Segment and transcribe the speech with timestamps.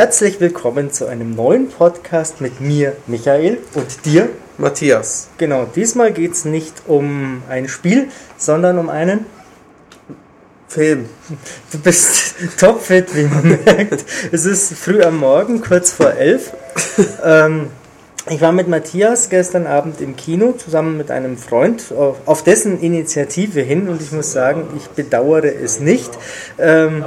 [0.00, 5.28] Herzlich willkommen zu einem neuen Podcast mit mir, Michael, und dir, Matthias.
[5.36, 8.08] Genau, diesmal geht es nicht um ein Spiel,
[8.38, 9.26] sondern um einen
[10.68, 11.04] Film.
[11.70, 14.06] Du bist topfit, wie man merkt.
[14.32, 16.54] Es ist früh am Morgen, kurz vor elf.
[17.22, 17.66] ähm,
[18.30, 21.92] ich war mit Matthias gestern Abend im Kino zusammen mit einem Freund
[22.24, 26.10] auf, dessen Initiative hin und ich muss sagen, ich bedauere es nicht.
[26.58, 27.04] Ähm,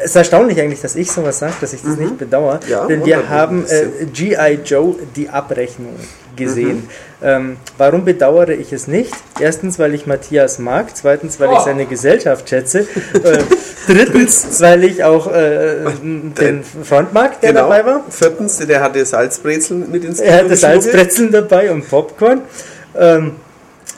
[0.00, 2.04] es ist erstaunlich eigentlich, dass ich sowas sage, dass ich das mhm.
[2.04, 4.60] nicht bedauere, ja, denn wir haben äh, G.I.
[4.64, 5.94] Joe die Abrechnung
[6.36, 6.76] gesehen.
[6.76, 6.88] Mhm.
[7.22, 9.12] Ähm, warum bedauere ich es nicht?
[9.38, 11.64] Erstens, weil ich Matthias mag, zweitens, weil ich oh.
[11.64, 13.38] seine Gesellschaft schätze, äh,
[13.86, 17.68] drittens, weil ich auch äh, den Freund mag, der genau.
[17.68, 18.04] dabei war.
[18.08, 22.42] Viertens, der hatte Salzbrezeln mit ins Kino Er hatte Salzbrezeln dabei und Popcorn.
[22.98, 23.32] Ähm,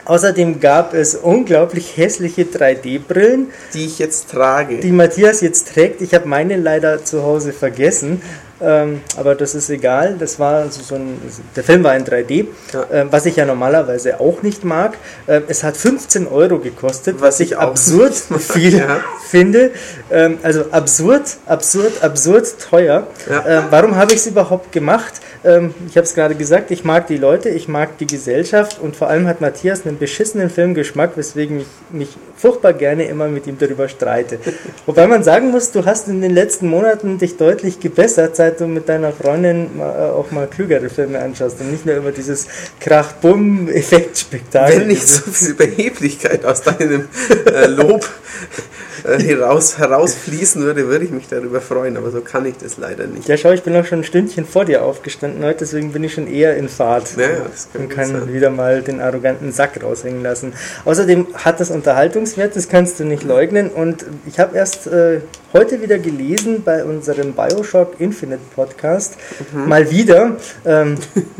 [0.05, 4.79] Außerdem gab es unglaublich hässliche 3D-Brillen, die ich jetzt trage.
[4.79, 6.01] Die Matthias jetzt trägt.
[6.01, 8.21] Ich habe meine leider zu Hause vergessen.
[8.63, 10.15] Ähm, aber das ist egal.
[10.17, 11.19] Das war also so ein,
[11.55, 12.85] der Film war in 3D, ja.
[12.91, 14.97] ähm, was ich ja normalerweise auch nicht mag.
[15.27, 19.01] Ähm, es hat 15 Euro gekostet, was, was ich absurd viel ja.
[19.27, 19.71] finde.
[20.09, 23.07] Ähm, also absurd, absurd, absurd teuer.
[23.29, 23.45] Ja.
[23.45, 25.13] Ähm, warum habe ich es überhaupt gemacht?
[25.45, 28.95] Ähm, ich habe es gerade gesagt, ich mag die Leute, ich mag die Gesellschaft und
[28.95, 33.57] vor allem hat Matthias einen beschissenen Filmgeschmack, weswegen ich mich furchtbar gerne immer mit ihm
[33.57, 34.39] darüber streite.
[34.85, 38.67] Wobei man sagen muss, du hast in den letzten Monaten dich deutlich gebessert, seit du
[38.67, 42.47] mit deiner Freundin äh, auch mal klügere Filme anschaust und nicht nur immer dieses
[42.79, 44.81] Krach-Bumm-Effektspektakel.
[44.81, 47.07] Wenn nicht so viel Überheblichkeit aus deinem
[47.45, 48.05] äh, Lob
[49.03, 53.07] äh, heraus, herausfließen würde, würde ich mich darüber freuen, aber so kann ich das leider
[53.07, 53.27] nicht.
[53.27, 56.13] Ja, schau, ich bin auch schon ein Stündchen vor dir aufgestanden heute, deswegen bin ich
[56.13, 57.27] schon eher in Fahrt ja,
[57.73, 58.33] und kann sein.
[58.33, 60.53] wieder mal den arroganten Sack raushängen lassen.
[60.85, 65.21] Außerdem hat das Unterhaltungswert, das kannst du nicht leugnen und ich habe erst äh,
[65.53, 69.17] heute wieder gelesen bei unserem Bioshock Infinite Podcast,
[69.53, 69.69] mhm.
[69.69, 70.97] mal wieder, ähm,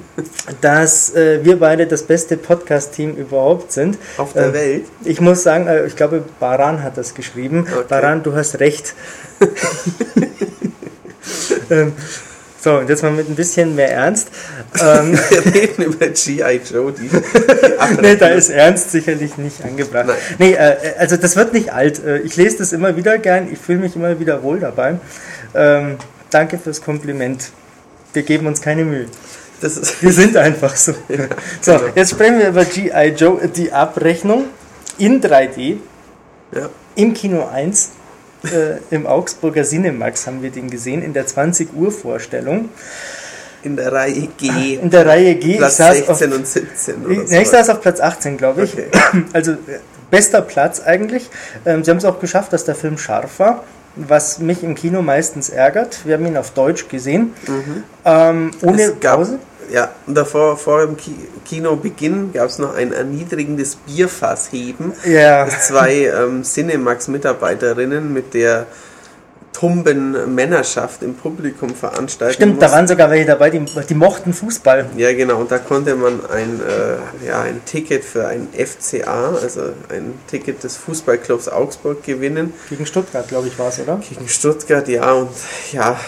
[0.61, 3.97] dass äh, wir beide das beste Podcast-Team überhaupt sind.
[4.17, 4.85] Auf der äh, Welt?
[5.03, 7.52] Ich muss sagen, äh, ich glaube, Baran hat das geschrieben.
[7.61, 7.83] Okay.
[7.87, 8.93] Baran, du hast recht.
[11.69, 11.93] ähm,
[12.63, 14.29] so, und jetzt mal mit ein bisschen mehr Ernst.
[14.81, 16.61] Ähm, Wir reden über G.I.
[16.71, 17.09] Joe, die.
[18.01, 20.05] nee, da ist Ernst sicherlich nicht angebracht.
[20.07, 20.15] Nein.
[20.39, 22.01] Nee, äh, also das wird nicht alt.
[22.01, 24.95] Äh, ich lese das immer wieder gern, ich fühle mich immer wieder wohl dabei.
[25.53, 25.97] Ähm,
[26.29, 27.49] danke fürs Kompliment.
[28.13, 29.07] Wir geben uns keine Mühe.
[29.59, 30.93] wir sind einfach so.
[31.09, 31.17] Ja,
[31.59, 31.83] so, genau.
[31.95, 33.09] jetzt sprechen wir über G.I.
[33.09, 34.45] Joe, die Abrechnung
[34.97, 35.79] in 3D.
[36.55, 36.69] Ja.
[36.95, 37.91] Im Kino 1
[38.45, 42.69] äh, im Augsburger Cinemax haben wir den gesehen in der 20 Uhr Vorstellung.
[43.63, 44.75] In der Reihe G.
[44.75, 45.57] In der Reihe G.
[45.57, 47.05] Platz 16 auf, und 17.
[47.05, 47.35] Oder ich, so.
[47.37, 48.73] ich saß auf Platz 18, glaube ich.
[48.73, 48.87] Okay.
[49.33, 49.55] Also
[50.11, 51.29] bester Platz eigentlich.
[51.65, 53.63] Ähm, sie haben es auch geschafft, dass der Film scharf war
[53.95, 56.05] was mich im Kino meistens ärgert.
[56.05, 57.33] Wir haben ihn auf Deutsch gesehen.
[57.47, 57.83] Mhm.
[58.05, 59.39] Ähm, ohne Pause.
[59.71, 60.97] Ja, und davor, vor dem
[61.45, 65.45] Kinobeginn gab es noch ein erniedrigendes Bierfassheben, ja.
[65.45, 68.67] das zwei ähm, Cinemax-Mitarbeiterinnen mit der
[69.53, 72.71] tumben Männerschaft im Publikum veranstalten Stimmt, mussten.
[72.71, 74.87] da waren sogar welche dabei, die, die mochten Fußball.
[74.97, 79.61] Ja, genau, und da konnte man ein, äh, ja, ein Ticket für ein FCA, also
[79.89, 82.53] ein Ticket des Fußballclubs Augsburg gewinnen.
[82.69, 84.01] Gegen Stuttgart, glaube ich, war es, oder?
[84.07, 85.29] Gegen Stuttgart, ja, und
[85.71, 85.99] ja,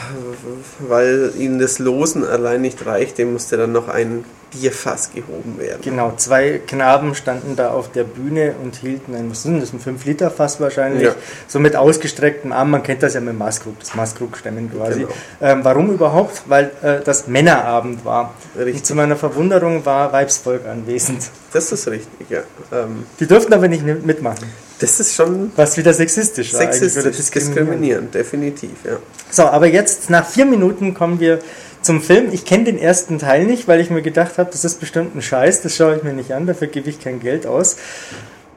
[0.80, 5.82] weil ihnen das Losen allein nicht reichte, musste dann noch ein Bierfass gehoben werden.
[5.82, 9.80] Genau, zwei Knaben standen da auf der Bühne und hielten ein, was sind das, ein
[9.80, 11.16] 5-Liter-Fass wahrscheinlich, ja.
[11.48, 15.02] so mit ausgestrecktem Arm, man kennt das ja mit Maskrug, das Maskrug-Stemmen quasi.
[15.02, 15.14] Genau.
[15.42, 16.44] Ähm, warum überhaupt?
[16.48, 18.34] Weil äh, das Männerabend war.
[18.56, 18.76] Richtig.
[18.76, 21.30] Und zu meiner Verwunderung war Weibsvolk anwesend.
[21.52, 22.42] Das ist richtig, ja.
[22.72, 24.46] Ähm, Die durften aber nicht mitmachen.
[24.80, 25.52] Das ist schon.
[25.56, 26.62] Was wieder sexistisch war.
[26.62, 28.98] Sexistisch, diskriminierend, definitiv, ja.
[29.32, 31.40] So, aber jetzt nach vier Minuten kommen wir
[31.86, 34.80] zum Film, ich kenne den ersten Teil nicht, weil ich mir gedacht habe, das ist
[34.80, 37.78] bestimmt ein Scheiß, das schaue ich mir nicht an, dafür gebe ich kein Geld aus.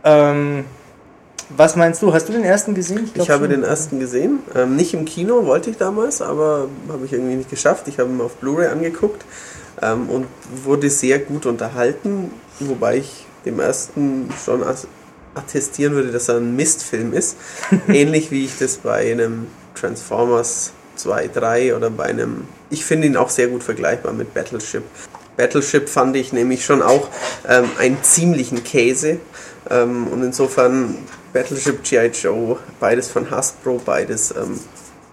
[0.02, 0.64] Ähm,
[1.50, 2.12] was meinst du?
[2.12, 3.04] Hast du den ersten gesehen?
[3.04, 3.50] Ich, ich habe schon.
[3.50, 4.40] den ersten gesehen.
[4.54, 7.86] Ähm, nicht im Kino wollte ich damals, aber habe ich irgendwie nicht geschafft.
[7.88, 9.25] Ich habe ihn auf Blu-ray angeguckt
[9.82, 10.26] ähm, und
[10.64, 12.30] wurde sehr gut unterhalten,
[12.60, 14.62] wobei ich dem ersten schon
[15.34, 17.36] attestieren würde, dass er ein Mistfilm ist.
[17.88, 22.47] Ähnlich wie ich das bei einem Transformers 2, 3 oder bei einem.
[22.71, 24.83] Ich finde ihn auch sehr gut vergleichbar mit Battleship.
[25.37, 27.09] Battleship fand ich nämlich schon auch
[27.49, 29.19] ähm, einen ziemlichen Käse.
[29.71, 30.97] Ähm, und insofern
[31.33, 32.11] Battleship G.I.
[32.23, 34.59] Joe, beides von Hasbro, beides ähm,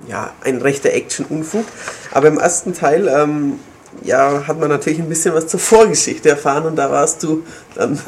[0.08, 1.66] ja, ein rechter Action-Unfug.
[2.12, 3.60] Aber im ersten Teil ähm,
[4.04, 7.44] ja, hat man natürlich ein bisschen was zur Vorgeschichte erfahren und da warst du
[7.76, 8.00] dann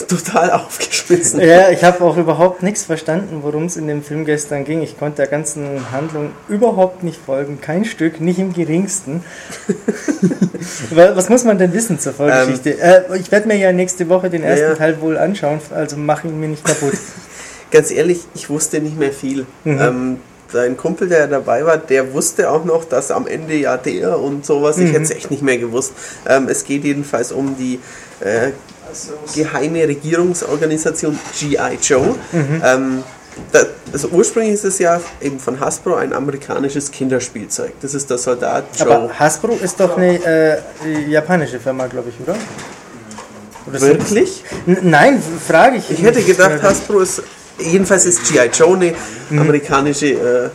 [0.08, 1.40] total aufgeschmissen.
[1.40, 4.82] Ja, ich habe auch überhaupt nichts verstanden, worum es in dem Film gestern ging.
[4.82, 7.60] Ich konnte der ganzen Handlung überhaupt nicht folgen.
[7.60, 9.22] Kein Stück, nicht im geringsten.
[10.90, 12.70] Was muss man denn wissen zur Vorgeschichte?
[12.70, 14.74] Ähm, äh, ich werde mir ja nächste Woche den ersten ja.
[14.74, 16.94] Teil wohl anschauen, also mach ihn mir nicht kaputt.
[17.70, 19.46] Ganz ehrlich, ich wusste nicht mehr viel.
[19.64, 19.80] Mhm.
[19.80, 20.16] Ähm,
[20.52, 24.44] sein Kumpel, der dabei war, der wusste auch noch, dass am Ende ja der und
[24.44, 24.76] sowas.
[24.76, 24.86] Mhm.
[24.86, 25.92] Ich hätte es echt nicht mehr gewusst.
[26.28, 27.78] Ähm, es geht jedenfalls um die
[28.20, 28.50] äh,
[29.34, 31.78] geheime Regierungsorganisation G.I.
[31.82, 32.14] Joe.
[32.32, 32.62] Mhm.
[32.64, 33.04] Ähm,
[33.52, 37.72] das, also ursprünglich ist es ja eben von Hasbro ein amerikanisches Kinderspielzeug.
[37.80, 38.94] Das ist der Soldat Joe.
[38.94, 40.58] Aber Hasbro ist doch eine äh,
[41.08, 42.36] japanische Firma, glaube ich, oder?
[43.66, 44.44] oder Wirklich?
[44.66, 45.90] Nein, frage ich.
[45.90, 47.22] Ich hätte gedacht, Hasbro ist
[47.58, 48.50] jedenfalls ist G.I.
[48.52, 48.94] Joe eine
[49.30, 49.38] mhm.
[49.38, 50.50] amerikanische äh,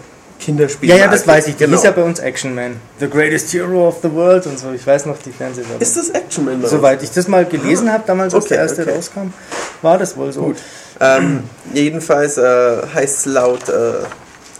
[0.45, 0.89] Kinderspiel.
[0.89, 1.55] Ja, ja, das weiß ich.
[1.55, 1.75] Die genau.
[1.75, 2.75] ist ja bei uns Action Man.
[2.99, 4.71] The greatest hero of the world und so.
[4.73, 5.81] Ich weiß noch die Fernsehwerbung.
[5.81, 6.63] Ist das Action Man?
[6.65, 7.93] Soweit ich das mal gelesen ah.
[7.93, 8.91] habe, damals, als okay, der erste okay.
[8.91, 9.33] rauskam,
[9.81, 10.41] war das wohl so.
[10.43, 10.57] Gut.
[10.99, 11.43] Ähm,
[11.73, 14.03] jedenfalls äh, heißt es laut, äh,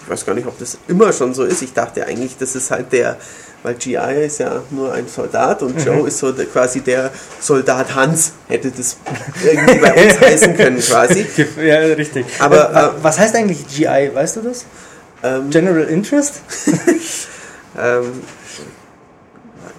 [0.01, 1.61] ich weiß gar nicht, ob das immer schon so ist.
[1.61, 3.17] Ich dachte eigentlich, das ist halt der,
[3.61, 5.85] weil GI ist ja nur ein Soldat und mhm.
[5.85, 8.97] Joe ist so der, quasi der Soldat Hans, hätte das
[9.43, 11.27] irgendwie bei uns heißen können quasi.
[11.63, 12.25] Ja, richtig.
[12.39, 14.65] Aber äh, äh, was heißt eigentlich GI, weißt du das?
[15.25, 16.41] Ähm, General Interest?
[17.77, 18.21] ähm,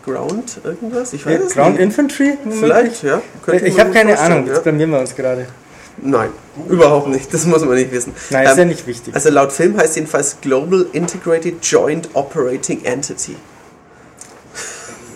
[0.05, 1.13] Ground irgendwas?
[1.13, 1.83] Ich weiß ja, Ground nicht.
[1.83, 2.39] Infantry?
[2.49, 3.21] Vielleicht, ja.
[3.65, 5.47] Ich habe keine Ahnung, jetzt blamieren wir uns gerade.
[5.99, 6.31] Nein,
[6.69, 7.33] überhaupt nicht.
[7.33, 8.13] Das muss man nicht wissen.
[8.31, 9.15] Nein, ist ähm, ja nicht wichtig.
[9.15, 13.37] Also laut Film heißt jedenfalls Global Integrated Joint Operating Entity.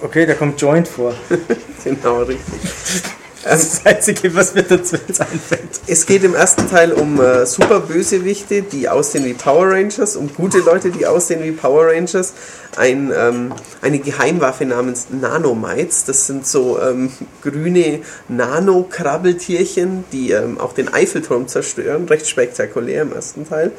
[0.02, 1.14] Okay, da kommt Joint vor.
[1.84, 3.12] genau, richtig.
[3.42, 5.80] Das ist das Einzige, was mir dazu jetzt einfällt.
[5.86, 10.32] Es geht im ersten Teil um äh, super Bösewichte, die aussehen wie Power Rangers, um
[10.34, 12.34] gute Leute, die aussehen wie Power Rangers.
[12.76, 16.04] Ein, ähm, eine Geheimwaffe namens Nanomites.
[16.04, 22.06] Das sind so ähm, grüne Nano-Krabbeltierchen, die ähm, auch den Eiffelturm zerstören.
[22.08, 23.72] Recht spektakulär im ersten Teil.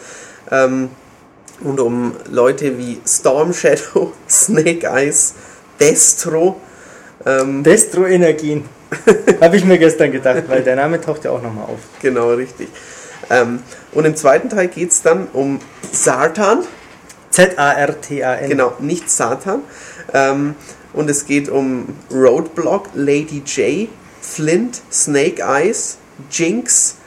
[0.49, 0.89] Ähm,
[1.63, 5.35] und um Leute wie Storm Shadow, Snake Eyes,
[5.79, 6.59] Destro.
[7.27, 8.65] Ähm, Destro-Energien.
[9.41, 11.79] Habe ich mir gestern gedacht, weil der Name taucht ja auch nochmal auf.
[12.01, 12.69] Genau, richtig.
[13.29, 13.59] Ähm,
[13.93, 15.59] und im zweiten Teil geht es dann um
[15.91, 16.59] Sartan.
[17.29, 18.49] Z-A-R-T-A-N.
[18.49, 19.61] Genau, nicht Satan.
[20.13, 20.55] Ähm,
[20.93, 23.87] und es geht um Roadblock, Lady J,
[24.21, 25.97] Flint, Snake Eyes,
[26.29, 26.97] Jinx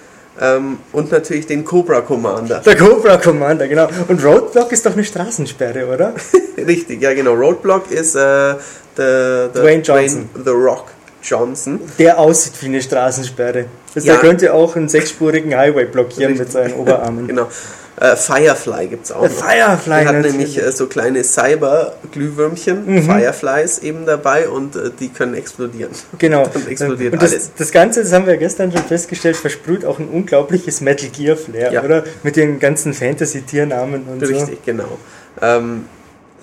[0.41, 2.61] ähm, und natürlich den Cobra Commander.
[2.61, 3.89] Der Cobra Commander, genau.
[4.09, 6.15] Und Roadblock ist doch eine Straßensperre, oder?
[6.57, 7.35] Richtig, ja genau.
[7.35, 8.55] Roadblock ist äh,
[8.97, 10.31] der, Dwayne Johnson.
[10.33, 10.87] Dwayne The Rock
[11.25, 11.81] Johnson.
[11.99, 13.67] Der aussieht wie eine Straßensperre.
[13.95, 14.15] Also ja.
[14.15, 16.47] Der könnte auch einen sechsspurigen Highway blockieren Richtig.
[16.47, 17.27] mit seinen Oberarmen.
[17.29, 17.49] genau.
[17.97, 19.23] Äh, Firefly gibt es auch.
[19.23, 19.31] Noch.
[19.31, 23.03] Firefly Der hat nämlich äh, so kleine Cyber-Glühwürmchen, mhm.
[23.05, 25.93] Fireflies eben dabei und äh, die können explodieren.
[26.19, 26.47] Genau.
[26.53, 27.51] Dann explodiert und das, alles.
[27.57, 31.73] Das Ganze, das haben wir gestern schon festgestellt, versprüht auch ein unglaubliches Metal Gear Flair,
[31.73, 31.83] ja.
[31.83, 32.05] oder?
[32.23, 34.45] Mit den ganzen Fantasy-Tiernamen und Richtig, so.
[34.47, 34.99] Richtig, genau.
[35.41, 35.85] Ähm,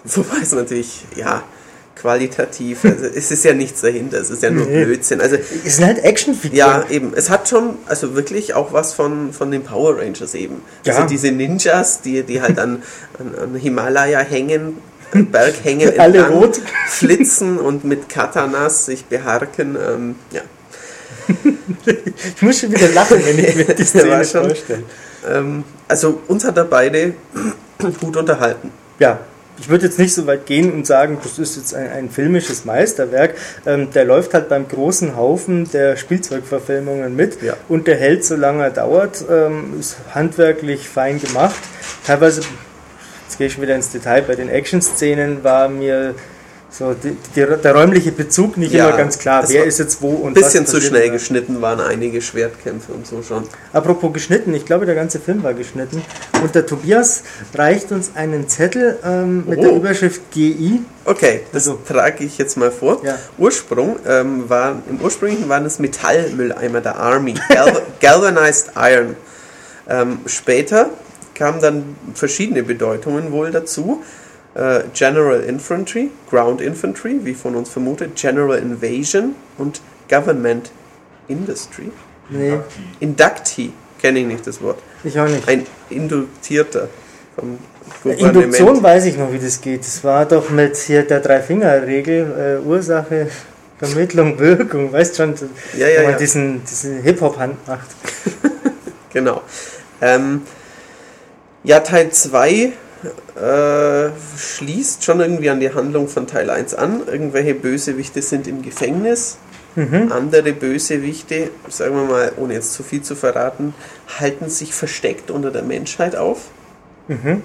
[0.05, 1.43] wobei es natürlich, ja,
[2.01, 2.83] qualitativ.
[2.83, 4.83] Also es ist ja nichts dahinter, es ist ja nur nee.
[4.85, 5.21] Blödsinn.
[5.21, 6.57] Also, es sind halt Actionfiguren.
[6.57, 7.13] Ja, eben.
[7.15, 10.61] Es hat schon, also wirklich auch was von, von den Power Rangers eben.
[10.83, 10.95] Ja.
[10.95, 12.81] Also diese Ninjas, die, die halt an,
[13.19, 14.77] an, an Himalaya hängen,
[15.13, 16.59] Berghänge Alle rot.
[16.87, 19.75] flitzen und mit Katanas sich beharken.
[19.75, 20.41] Ähm, ja.
[21.85, 24.83] ich muss schon wieder lachen, wenn ich mir die Szene vorstelle.
[25.29, 27.13] Ähm, also uns hat er beide
[27.99, 28.71] gut unterhalten.
[28.97, 29.19] Ja,
[29.61, 32.65] ich würde jetzt nicht so weit gehen und sagen, das ist jetzt ein, ein filmisches
[32.65, 33.35] Meisterwerk.
[33.65, 37.53] Ähm, der läuft halt beim großen Haufen der Spielzeugverfilmungen mit ja.
[37.69, 41.61] und der hält, solange er dauert, ähm, ist handwerklich fein gemacht.
[42.05, 42.41] Teilweise,
[43.27, 46.15] jetzt gehe ich wieder ins Detail, bei den Action-Szenen war mir
[46.71, 49.43] so, die, die, der räumliche Bezug nicht ja, immer ganz klar.
[49.47, 51.13] Wer ist jetzt wo und Ein bisschen zu schnell da.
[51.13, 53.43] geschnitten waren einige Schwertkämpfe und so schon.
[53.73, 56.01] Apropos geschnitten, ich glaube, der ganze Film war geschnitten.
[56.41, 57.23] Und der Tobias
[57.53, 59.63] reicht uns einen Zettel ähm, mit oh.
[59.63, 60.81] der Überschrift GI.
[61.03, 61.79] Okay, das also.
[61.85, 63.01] trage ich jetzt mal vor.
[63.03, 63.17] Ja.
[63.37, 69.17] Ursprung ähm, war, im ursprünglichen waren es Metallmülleimer der Army, Gal Galvanized Iron.
[69.89, 70.89] Ähm, später
[71.35, 74.03] kamen dann verschiedene Bedeutungen wohl dazu.
[74.53, 80.71] Äh, General Infantry, Ground Infantry, wie von uns vermutet, General Invasion und Government
[81.29, 81.91] Industry.
[82.29, 82.59] Nee.
[82.99, 84.79] Inductee, kenne ich nicht das Wort.
[85.03, 85.47] Ich auch nicht.
[85.47, 86.89] Ein Induktierter
[87.35, 87.57] vom
[88.03, 89.81] Induktion weiß ich noch, wie das geht.
[89.81, 93.27] Das war doch mit hier der Drei-Finger-Regel, äh, Ursache,
[93.77, 95.33] Vermittlung, Wirkung, weißt schon,
[95.77, 96.17] ja, ja, wenn man ja.
[96.17, 97.87] diesen, diesen Hip-Hop-Hand macht.
[99.13, 99.41] genau.
[100.01, 100.41] Ähm,
[101.63, 102.73] ja, Teil 2
[103.35, 107.01] äh, schließt schon irgendwie an die Handlung von Teil 1 an.
[107.07, 109.37] Irgendwelche Bösewichte sind im Gefängnis
[109.75, 110.11] Mhm.
[110.11, 113.73] Andere Bösewichte, sagen wir mal, ohne jetzt zu viel zu verraten,
[114.19, 116.49] halten sich versteckt unter der Menschheit auf.
[117.07, 117.43] Mhm.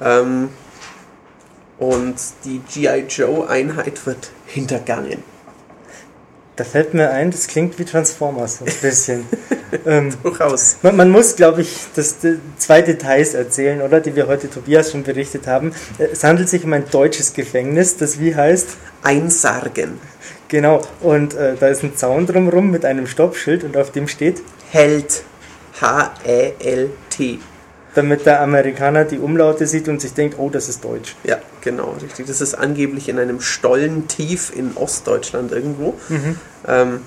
[0.00, 0.48] Ähm,
[1.78, 3.06] und die G.I.
[3.08, 5.22] Joe-Einheit wird hintergangen.
[6.56, 9.26] Da fällt mir ein, das klingt wie Transformers ein bisschen.
[9.86, 10.78] ähm, Durchaus.
[10.80, 12.16] Man, man muss, glaube ich, das,
[12.56, 14.00] zwei Details erzählen, oder?
[14.00, 15.72] Die wir heute Tobias schon berichtet haben.
[15.98, 18.68] Es handelt sich um ein deutsches Gefängnis, das wie heißt?
[19.02, 20.00] Einsargen.
[20.48, 24.40] Genau, und äh, da ist ein Zaun drumherum mit einem Stoppschild und auf dem steht
[24.70, 25.24] Held.
[25.80, 27.38] H-E-L-T
[27.96, 31.16] damit der Amerikaner die Umlaute sieht und sich denkt, oh, das ist Deutsch.
[31.24, 32.26] Ja, genau, richtig.
[32.26, 35.94] Das ist angeblich in einem Stollen tief in Ostdeutschland irgendwo.
[36.08, 36.36] Mhm.
[36.68, 37.00] Ähm,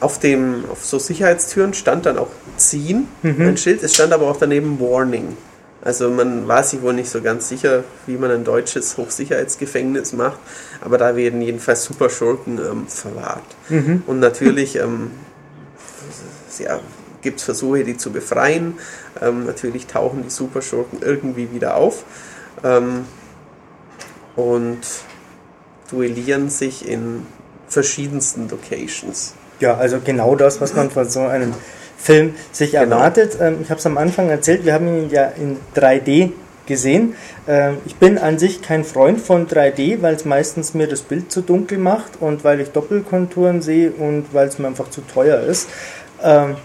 [0.00, 3.40] auf, dem, auf so Sicherheitstüren stand dann auch Ziehen, mhm.
[3.40, 3.82] ein Schild.
[3.82, 5.36] Es stand aber auch daneben Warning.
[5.84, 10.38] Also man war sich wohl nicht so ganz sicher, wie man ein deutsches Hochsicherheitsgefängnis macht,
[10.80, 13.42] aber da werden jedenfalls Superschurken ähm, verwahrt.
[13.68, 14.02] Mhm.
[14.06, 15.10] Und natürlich ähm,
[16.58, 16.80] ja,
[17.22, 18.74] gibt es Versuche, die zu befreien.
[19.20, 22.04] Ähm, natürlich tauchen die Superschurken irgendwie wieder auf
[22.64, 23.04] ähm,
[24.36, 24.80] und
[25.90, 27.26] duellieren sich in
[27.68, 29.34] verschiedensten Locations.
[29.60, 31.54] Ja, also genau das, was man von so einem
[31.96, 32.96] Film sich genau.
[32.96, 33.38] erwartet.
[33.40, 36.32] Ähm, ich habe es am Anfang erzählt, wir haben ihn ja in 3D
[36.66, 37.14] gesehen.
[37.46, 41.30] Ähm, ich bin an sich kein Freund von 3D, weil es meistens mir das Bild
[41.30, 45.40] zu dunkel macht und weil ich Doppelkonturen sehe und weil es mir einfach zu teuer
[45.40, 45.68] ist.
[46.22, 46.56] Ähm,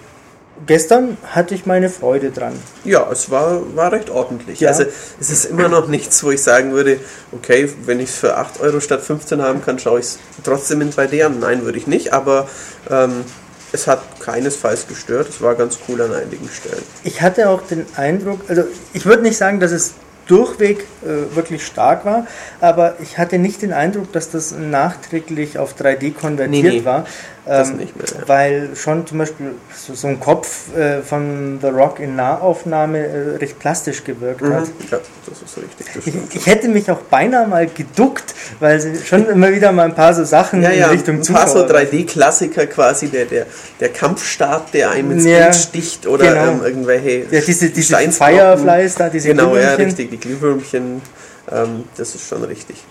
[0.65, 2.53] gestern hatte ich meine Freude dran.
[2.83, 4.59] Ja, es war, war recht ordentlich.
[4.59, 4.69] Ja.
[4.69, 4.83] Also
[5.19, 6.99] es ist immer noch nichts, wo ich sagen würde,
[7.31, 10.81] okay, wenn ich es für 8 Euro statt 15 haben kann, schaue ich es trotzdem
[10.81, 11.39] in 3D an.
[11.39, 12.47] Nein, würde ich nicht, aber
[12.89, 13.23] ähm,
[13.71, 15.29] es hat keinesfalls gestört.
[15.29, 16.83] Es war ganz cool an einigen Stellen.
[17.03, 19.93] Ich hatte auch den Eindruck, also ich würde nicht sagen, dass es
[20.27, 22.27] durchweg äh, wirklich stark war,
[22.59, 26.85] aber ich hatte nicht den Eindruck, dass das nachträglich auf 3D konvertiert nee, nee.
[26.85, 27.05] war.
[27.47, 28.27] Das ähm, nicht mehr, ja.
[28.27, 33.35] Weil schon zum Beispiel so, so ein Kopf äh, von The Rock in Nahaufnahme äh,
[33.37, 34.53] recht plastisch gewirkt mhm.
[34.53, 34.67] hat.
[34.91, 35.87] Ja, das ist richtig.
[36.29, 39.95] Ich, ich, hätte mich auch beinahe mal geduckt, weil sie schon immer wieder mal ein
[39.95, 41.43] paar so Sachen ja, ja, in Richtung Zuschauer...
[41.43, 43.45] ein paar so 3D-Klassiker quasi, der, der,
[43.79, 46.51] der Kampfstab, der einem ins ja, sticht oder genau.
[46.51, 51.01] ähm, irgendwelche Ja, diese, diese Fireflies da, diese Genau, ja, richtig, die Glühwürmchen,
[51.49, 52.83] ähm, das ist schon richtig.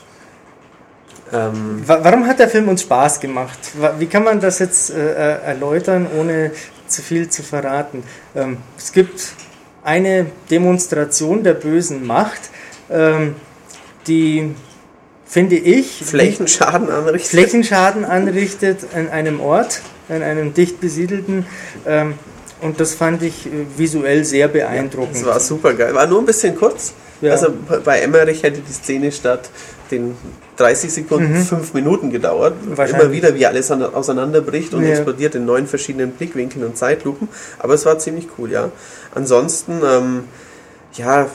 [1.33, 3.59] Ähm Warum hat der Film uns Spaß gemacht?
[3.99, 6.53] Wie kann man das jetzt äh, äh, erläutern, ohne
[6.87, 8.03] zu viel zu verraten?
[8.35, 9.33] Ähm, es gibt
[9.83, 12.51] eine Demonstration der bösen Macht,
[12.91, 13.35] ähm,
[14.07, 14.55] die,
[15.25, 17.31] finde ich, Flächenschaden anrichtet.
[17.31, 21.47] Flächenschaden anrichtet an einem Ort, an einem dicht besiedelten.
[21.87, 22.15] Ähm,
[22.61, 25.17] und das fand ich äh, visuell sehr beeindruckend.
[25.17, 25.95] Ja, das war super geil.
[25.95, 26.95] War nur ein bisschen kurz.
[27.21, 27.33] Ja.
[27.33, 27.49] Also
[27.85, 29.51] bei Emmerich hätte die Szene statt
[29.91, 30.17] den
[30.57, 31.45] 30 Sekunden, mhm.
[31.45, 32.55] 5 Minuten gedauert.
[32.65, 34.91] Immer wieder, wie alles auseinanderbricht und ja.
[34.91, 37.29] explodiert in neun verschiedenen Blickwinkeln und Zeitlupen.
[37.59, 38.71] Aber es war ziemlich cool, ja.
[39.15, 40.25] Ansonsten, ähm,
[40.95, 41.29] ja,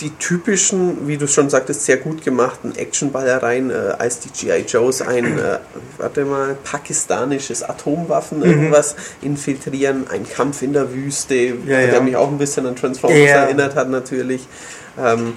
[0.00, 4.64] die typischen, wie du schon sagtest, sehr gut gemachten Actionballereien, äh, als die G.I.
[4.66, 5.58] Joes ein, äh,
[5.98, 8.44] warte mal, pakistanisches Atomwaffen mhm.
[8.44, 12.00] irgendwas infiltrieren, ein Kampf in der Wüste, ja, der ja.
[12.00, 13.44] mich auch ein bisschen an Transformers ja.
[13.44, 14.46] erinnert hat natürlich.
[14.98, 15.34] Ähm,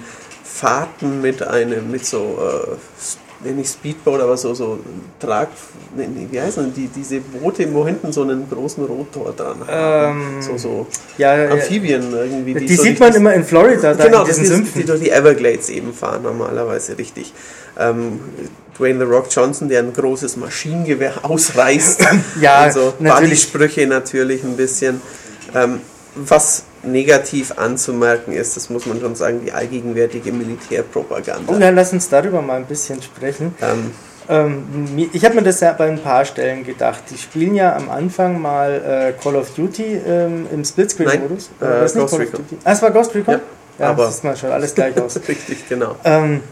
[0.58, 4.80] Fahrten mit einem, mit so, äh, nicht Speedboat, aber so, so
[5.20, 5.48] Trag,
[5.96, 10.36] nee, wie heißen die, diese Boote, wo hinten so einen großen Rotor dran haben.
[10.36, 10.86] Ähm, so, so
[11.16, 12.54] ja, Amphibien irgendwie.
[12.54, 14.80] Die, die so sieht man immer in Florida, da genau, in diesen Sümpfen.
[14.80, 17.32] Die durch die Everglades eben fahren, normalerweise richtig.
[17.78, 18.18] Ähm,
[18.76, 22.04] Dwayne The Rock Johnson, der ein großes Maschinengewehr ausreißt.
[22.40, 23.42] ja, also natürlich.
[23.42, 25.00] Sprüche natürlich ein bisschen.
[25.54, 25.80] Ähm,
[26.16, 31.52] was negativ anzumerken ist, das muss man schon sagen, die allgegenwärtige Militärpropaganda.
[31.52, 33.54] Und dann lass uns darüber mal ein bisschen sprechen.
[33.60, 33.92] Ähm,
[34.28, 37.04] ähm, ich habe mir das ja bei ein paar Stellen gedacht.
[37.10, 41.50] Die spielen ja am Anfang mal äh, Call of Duty ähm, im Splitscreen-Modus.
[41.60, 42.44] Äh, Ghost Recon.
[42.64, 43.34] Ah, es war Ghost Recon?
[43.34, 43.40] Ja,
[43.78, 45.16] ja aber das sieht man schon alles gleich aus.
[45.16, 45.96] Richtig, genau.
[46.04, 46.42] Ähm,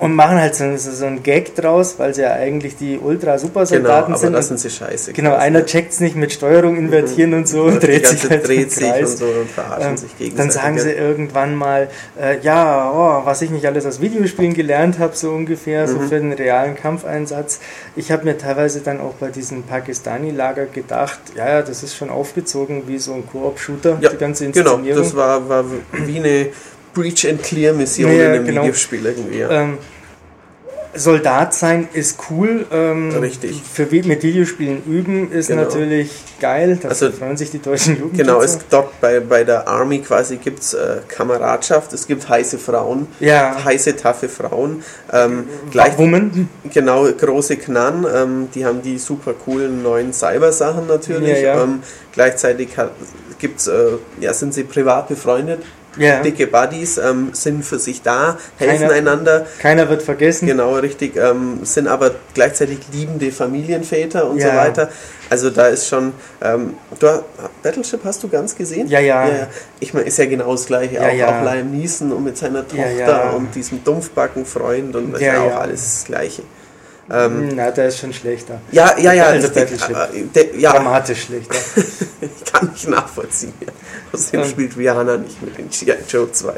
[0.00, 4.18] und machen halt so, so einen Gag draus, weil sie ja eigentlich die Ultra-Supersoldaten genau,
[4.18, 4.32] sind.
[4.32, 5.12] das sind sie scheiße.
[5.12, 7.36] Genau, einer checkt es nicht mit Steuerung invertieren mhm.
[7.38, 10.36] und so und, dreht sich halt dreht sich und so und verarschen ähm, sich gegenseitig.
[10.36, 11.88] Dann sagen sie irgendwann mal,
[12.20, 15.90] äh, ja, oh, was ich nicht alles aus Videospielen gelernt habe, so ungefähr, mhm.
[15.90, 17.60] so für den realen Kampfeinsatz.
[17.94, 22.10] Ich habe mir teilweise dann auch bei diesem Pakistani-Lager gedacht, ja, ja, das ist schon
[22.10, 24.82] aufgezogen wie so ein Koop-Shooter, ja, die ganze Inszenierung.
[24.82, 26.46] Genau, das war, war wie eine
[26.94, 28.62] Breach and Clear Mission ja, in einem genau.
[28.62, 29.38] Videospiel irgendwie.
[29.38, 29.50] Ja.
[29.50, 29.78] Ähm,
[30.96, 32.66] Soldat sein ist cool.
[32.70, 33.62] Ähm, Richtig.
[33.62, 35.62] Für mit Videospielen üben ist genau.
[35.62, 36.10] natürlich
[36.40, 36.78] geil.
[36.80, 38.26] Da also, freuen sich die deutschen Jugendlichen.
[38.26, 42.58] Genau, es dort bei, bei der Army quasi gibt es äh, Kameradschaft, es gibt heiße
[42.58, 43.56] Frauen, ja.
[43.64, 44.84] heiße, taffe Frauen.
[45.12, 46.48] Ähm, gleich, Women.
[46.72, 51.40] Genau, große Knan, ähm, die haben die super coolen neuen Cyber-Sachen natürlich.
[51.40, 51.64] Ja, ja.
[51.64, 51.82] Ähm,
[52.12, 52.68] gleichzeitig
[53.38, 55.60] gibt's, äh, ja, sind sie privat befreundet
[55.98, 56.22] yeah.
[56.22, 59.46] dicke Buddies, ähm, sind für sich da, helfen keiner, einander.
[59.60, 60.46] Keiner wird vergessen.
[60.46, 61.16] Genau, richtig.
[61.16, 64.50] Ähm, sind aber gleichzeitig liebende Familienväter und ja.
[64.50, 64.88] so weiter.
[65.30, 66.12] Also da ist schon.
[66.42, 67.22] Ähm, du,
[67.62, 68.88] Battleship hast du ganz gesehen?
[68.88, 69.26] Ja, ja.
[69.26, 69.46] ja, ja.
[69.80, 70.94] Ich meine, ist ja genau das gleiche.
[70.96, 71.40] Ja, auch, ja.
[71.40, 75.56] auch Liam Neeson und mit seiner Tochter und diesem Dumpfbackenfreund und das ist ja auch
[75.56, 76.42] alles das Gleiche.
[77.10, 78.60] Ähm, Na, der ist schon schlechter.
[78.72, 79.24] Ja, ja, ja.
[79.26, 80.32] Also Battleship.
[80.34, 80.72] Der, ja.
[80.72, 81.54] Dramatisch schlechter.
[82.20, 83.52] ich kann nicht nachvollziehen.
[84.12, 84.48] Außerdem ähm.
[84.48, 85.94] spielt Rihanna nicht mit in G.I.
[86.08, 86.54] Joe 2.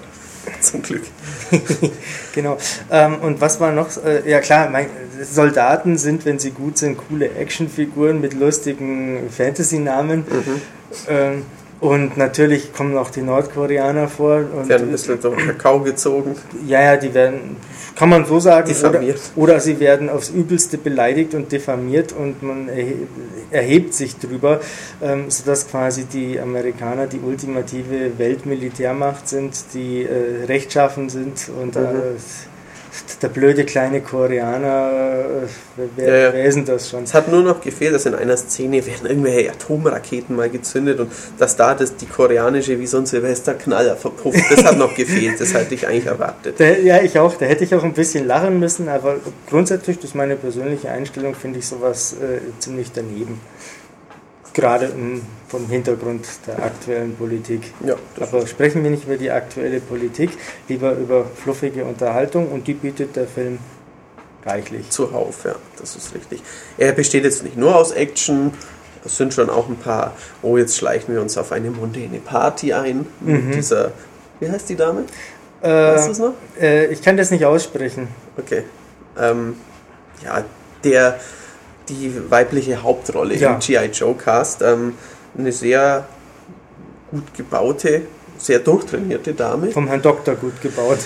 [0.60, 1.02] Zum Glück.
[2.34, 2.56] genau.
[2.90, 3.88] Ähm, und was war noch?
[4.04, 4.88] Äh, ja klar, mein,
[5.22, 10.18] Soldaten sind, wenn sie gut sind, coole Actionfiguren mit lustigen Fantasy-Namen.
[10.18, 10.62] Mhm.
[11.08, 11.42] Ähm,
[11.80, 14.36] und natürlich kommen auch die Nordkoreaner vor.
[14.36, 16.34] Und werden ein bisschen durch Kakao gezogen.
[16.66, 17.56] Ja, ja, die werden
[17.96, 18.70] kann man so sagen.
[18.84, 19.00] Oder,
[19.36, 22.68] oder, sie werden aufs Übelste beleidigt und diffamiert und man
[23.50, 24.60] erhebt sich drüber,
[25.02, 31.82] ähm, sodass quasi die Amerikaner die ultimative Weltmilitärmacht sind, die äh, rechtschaffen sind und mhm.
[31.82, 32.55] äh,
[33.22, 36.32] der blöde kleine Koreaner, äh, wer, ja, ja.
[36.32, 37.04] wer ist denn das schon?
[37.04, 41.10] Es hat nur noch gefehlt, dass in einer Szene werden irgendwelche Atomraketen mal gezündet und
[41.38, 44.44] dass da das, die koreanische wie so ein Silvesterknaller verpufft.
[44.50, 46.58] Das hat noch gefehlt, das hätte ich eigentlich erwartet.
[46.58, 47.34] Der, ja, ich auch.
[47.36, 49.16] Da hätte ich auch ein bisschen lachen müssen, aber
[49.48, 53.40] grundsätzlich, das ist meine persönliche Einstellung, finde ich sowas äh, ziemlich daneben
[54.56, 54.90] gerade
[55.48, 57.72] vom Hintergrund der aktuellen Politik.
[57.84, 60.30] Ja, Aber sprechen wir nicht über die aktuelle Politik,
[60.66, 63.58] lieber über fluffige Unterhaltung und die bietet der Film
[64.46, 64.88] reichlich.
[64.90, 66.42] Zuhauf, ja, das ist richtig.
[66.78, 68.52] Er besteht jetzt nicht nur aus Action,
[69.04, 72.72] es sind schon auch ein paar, oh, jetzt schleichen wir uns auf eine mundane Party
[72.72, 73.06] ein.
[73.20, 73.52] Mhm.
[73.52, 73.92] Dieser,
[74.40, 75.04] wie heißt die Dame?
[75.60, 76.32] Äh, weißt noch?
[76.58, 78.08] Äh, ich kann das nicht aussprechen.
[78.38, 78.64] Okay.
[79.18, 79.56] Ähm,
[80.24, 80.44] ja,
[80.82, 81.20] der
[81.88, 83.54] die weibliche Hauptrolle ja.
[83.54, 83.90] im G.I.
[83.92, 84.62] Joe Cast.
[84.62, 84.94] Ähm,
[85.36, 86.06] eine sehr
[87.10, 88.02] gut gebaute,
[88.38, 89.70] sehr durchtrainierte Dame.
[89.70, 90.98] Vom Herrn Doktor gut gebaut.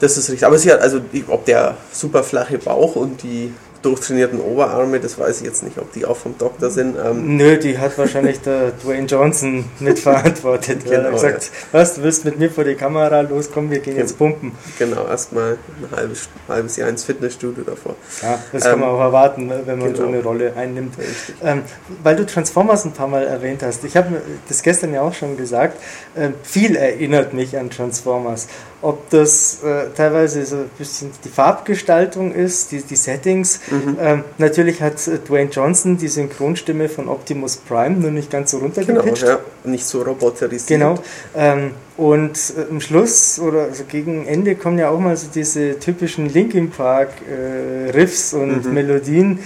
[0.00, 0.44] Das ist richtig.
[0.44, 3.52] Aber sie hat, also, ob der super flache Bauch und die
[3.82, 6.96] durchtrainierten Oberarme, das weiß ich jetzt nicht, ob die auch vom Doktor sind.
[6.96, 10.84] Ähm Nö, die hat wahrscheinlich der Dwayne Johnson mitverantwortet.
[10.84, 11.50] genau, er hat gesagt, ja.
[11.72, 14.52] was, du willst mit mir vor die Kamera loskommen, wir gehen jetzt pumpen.
[14.78, 17.96] Genau, erstmal ein halbes, halbes Jahr ins Fitnessstudio davor.
[18.22, 20.04] Ja, das ähm, kann man auch erwarten, ne, wenn man genau.
[20.04, 20.94] so eine Rolle einnimmt.
[21.42, 21.62] Ähm,
[22.02, 25.36] weil du Transformers ein paar Mal erwähnt hast, ich habe das gestern ja auch schon
[25.36, 25.80] gesagt,
[26.14, 28.48] äh, viel erinnert mich an Transformers
[28.82, 33.60] ob das äh, teilweise so ein bisschen die Farbgestaltung ist, die, die Settings.
[33.70, 33.96] Mhm.
[34.00, 38.58] Ähm, natürlich hat äh, Dwayne Johnson die Synchronstimme von Optimus Prime nur nicht ganz so
[38.58, 39.22] runtergepitcht.
[39.22, 40.80] Genau, ja, nicht so roboterisiert.
[40.80, 40.96] Genau.
[41.36, 45.78] Ähm, und äh, am Schluss oder also gegen Ende kommen ja auch mal so diese
[45.78, 48.74] typischen Linkin Park äh, Riffs und mhm.
[48.74, 49.38] Melodien,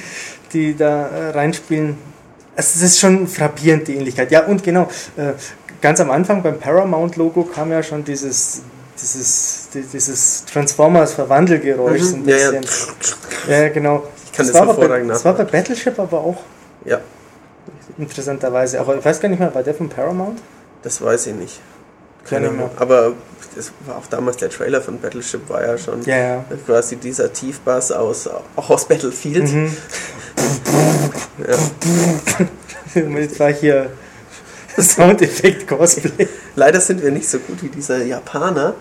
[0.54, 1.98] die da äh, reinspielen.
[2.56, 4.30] Also es ist schon frappierend, die Ähnlichkeit.
[4.30, 5.32] Ja, und genau, äh,
[5.82, 8.62] ganz am Anfang beim Paramount-Logo kam ja schon dieses
[9.00, 12.14] dieses, dieses Transformers-Verwandelgeräusch mhm.
[12.14, 12.62] ein bisschen.
[13.48, 13.62] Ja, ja.
[13.62, 14.04] ja, genau.
[14.24, 16.42] Ich kann das, das hervorragend Das war bei Battleship aber auch.
[16.84, 17.00] Ja.
[17.98, 18.80] Interessanterweise.
[18.80, 20.40] Aber ich weiß gar nicht mehr, war der von Paramount?
[20.82, 21.60] Das weiß ich nicht.
[22.24, 22.70] Keine Ahnung.
[22.76, 23.14] Aber
[23.54, 26.44] das war auch damals der Trailer von Battleship war ja schon ja, ja.
[26.66, 29.52] quasi dieser Tiefbass aus, auch aus Battlefield.
[29.52, 29.76] Mhm.
[31.48, 33.10] ja.
[33.20, 33.90] Jetzt war hier
[34.82, 36.28] Soundeffekt-Cosplay.
[36.54, 38.74] Leider sind wir nicht so gut wie dieser Japaner,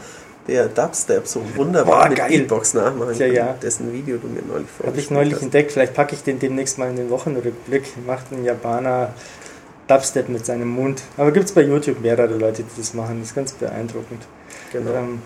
[0.48, 2.30] der Dubstep so wunderbar Boah, mit geil.
[2.30, 3.54] Beatbox nachmachen ja, ja.
[3.54, 5.42] dessen Video du mir neulich vorgestellt Habe ich neulich hast.
[5.42, 7.84] entdeckt, vielleicht packe ich den demnächst mal in den Wochenrückblick.
[8.06, 9.14] Macht ein Japaner
[9.88, 11.02] Dubstep mit seinem Mund.
[11.18, 13.20] Aber gibt es bei YouTube mehrere Leute, die das machen.
[13.20, 14.24] Das ist ganz beeindruckend.
[14.72, 14.92] Genau.
[14.92, 15.22] Ähm,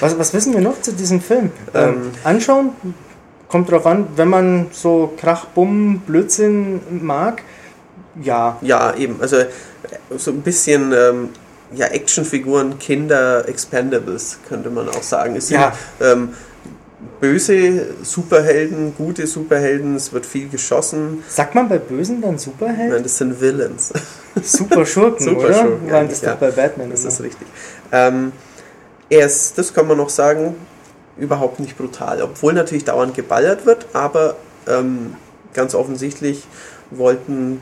[0.00, 1.50] was, was wissen wir noch zu diesem Film?
[1.74, 2.70] Ähm, ähm, anschauen?
[3.48, 7.42] Kommt drauf an, wenn man so Krach, Bumm, Blödsinn mag.
[8.20, 8.58] Ja.
[8.60, 9.20] Ja, eben.
[9.20, 9.36] Also
[10.16, 11.28] so ein bisschen ähm,
[11.74, 15.36] ja, Actionfiguren, Kinder, Expendables, könnte man auch sagen.
[15.36, 15.72] Es sind ja.
[16.00, 16.30] ähm,
[17.20, 21.24] böse Superhelden, gute Superhelden, es wird viel geschossen.
[21.28, 22.90] Sagt man bei Bösen dann Superhelden?
[22.90, 23.92] Nein, das sind Villains.
[24.42, 25.54] Super Schurken, Super oder?
[25.54, 26.32] Schurken, Waren das ja.
[26.32, 26.90] doch bei Batman.
[26.90, 27.10] Das immer.
[27.10, 27.46] ist richtig.
[27.92, 28.32] Ähm,
[29.08, 30.54] er ist, das kann man noch sagen,
[31.16, 32.22] überhaupt nicht brutal.
[32.22, 34.36] Obwohl natürlich dauernd geballert wird, aber
[34.68, 35.14] ähm,
[35.54, 36.44] ganz offensichtlich
[36.90, 37.60] wollten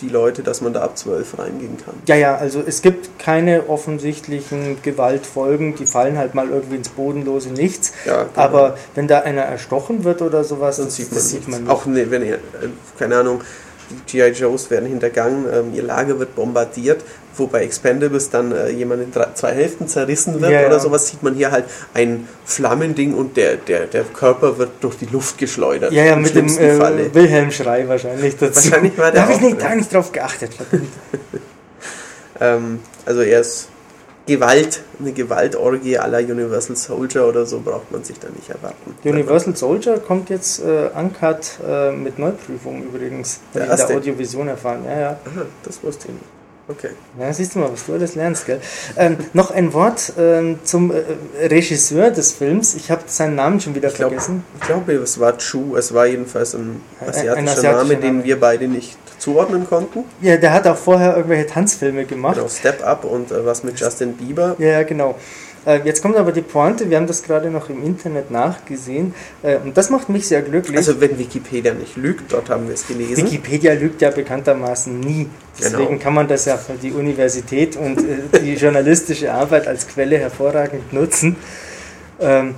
[0.00, 1.94] die Leute, dass man da ab 12 reingehen kann.
[2.06, 7.50] Ja, ja, also es gibt keine offensichtlichen Gewaltfolgen, die fallen halt mal irgendwie ins bodenlose
[7.50, 7.92] Nichts.
[8.04, 8.30] Ja, genau.
[8.34, 11.62] Aber wenn da einer erstochen wird oder sowas, Dann das, sieht man, das sieht man
[11.62, 11.72] nicht.
[11.72, 12.38] Auch ne, wenn äh,
[12.98, 13.40] keine Ahnung,
[14.06, 14.30] G.I.
[14.30, 17.02] Joes werden hintergangen, ähm, ihr Lager wird bombardiert,
[17.36, 20.66] wo bei Expendables dann äh, jemand in drei, zwei Hälften zerrissen wird Ja, ja.
[20.66, 24.96] oder sowas, sieht man hier halt ein Flammending und der, der, der Körper wird durch
[24.96, 25.92] die Luft geschleudert.
[25.92, 28.64] Ja, ja, mit dem äh, Wilhelm-Schrei wahrscheinlich dazu.
[28.64, 30.52] Wahrscheinlich war der Da habe ich nicht, da nicht drauf geachtet.
[32.40, 33.68] Ähm, also er ist
[34.26, 38.94] Gewalt, eine Gewaltorgie aller Universal Soldier oder so braucht man sich da nicht erwarten.
[39.04, 43.40] Universal Soldier kommt jetzt äh, uncut äh, mit Neuprüfung übrigens.
[43.54, 43.90] Ich in der?
[43.96, 44.80] Audiovision erfahren.
[44.84, 45.08] Ja, ja.
[45.10, 46.24] Aha, das wusste ich nicht.
[46.68, 46.88] Okay.
[47.20, 48.60] Ja, siehst du mal, was du alles lernst, gell?
[48.96, 52.74] Ähm, noch ein Wort ähm, zum äh, Regisseur des Films.
[52.74, 54.42] Ich habe seinen Namen schon wieder Ich glaube, vergessen.
[54.60, 58.14] ich glaube, es war Chu, es war jedenfalls ein Ein- ein asiatischer, asiatischer Name, den
[58.16, 58.24] Name.
[58.24, 60.04] wir beide nicht zuordnen konnten.
[60.20, 62.36] Ja, der hat auch vorher irgendwelche Tanzfilme gemacht.
[62.36, 64.56] Genau, Step Up und äh, was mit Justin Bieber.
[64.58, 65.16] Ja, ja, genau.
[65.66, 69.56] Äh, jetzt kommt aber die Pointe, wir haben das gerade noch im Internet nachgesehen äh,
[69.56, 70.76] und das macht mich sehr glücklich.
[70.76, 73.24] Also wenn Wikipedia nicht lügt, dort haben wir es gelesen.
[73.26, 75.28] Wikipedia lügt ja bekanntermaßen nie.
[75.58, 75.98] Deswegen Genau.
[76.02, 80.92] kann man das ja für die Universität und äh, die journalistische Arbeit als Quelle hervorragend
[80.92, 81.34] nutzen.
[82.20, 82.54] Ähm,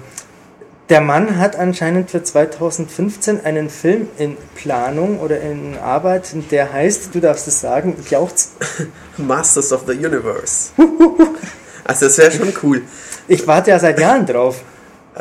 [0.88, 7.14] der Mann hat anscheinend für 2015 einen Film in Planung oder in Arbeit, der heißt,
[7.14, 8.52] du darfst es sagen, jauchz.
[9.18, 10.70] Masters of the Universe.
[11.84, 12.82] also das wäre schon cool.
[13.26, 14.62] Ich warte ja seit Jahren drauf.